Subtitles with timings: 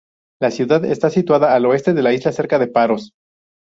[0.41, 3.11] La ciudad está situada al oeste de la isla, cerca de Paros.